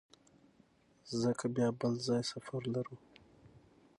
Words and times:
ځکه 1.21 1.45
بیا 1.55 1.67
بل 1.79 1.93
ځای 2.07 2.21
سفر 2.31 2.61
لرو. 2.73 2.95